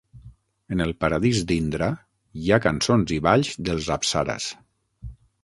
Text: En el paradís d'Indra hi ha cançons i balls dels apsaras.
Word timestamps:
En 0.75 0.79
el 0.85 0.93
paradís 1.03 1.41
d'Indra 1.51 1.89
hi 2.45 2.49
ha 2.49 2.59
cançons 2.65 3.15
i 3.19 3.21
balls 3.27 3.53
dels 3.69 3.93
apsaras. 3.99 4.51